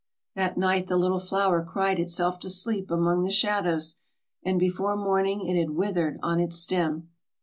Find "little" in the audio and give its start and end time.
0.97-1.19